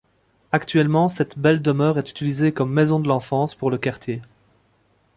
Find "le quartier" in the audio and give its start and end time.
3.69-4.19